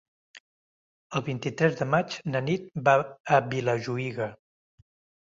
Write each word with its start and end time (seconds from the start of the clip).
El 1.19 1.25
vint-i-tres 1.27 1.77
de 1.83 1.87
maig 1.93 2.17
na 2.33 2.43
Nit 2.49 2.67
va 2.91 2.99
a 3.39 3.43
Vilajuïga. 3.55 4.35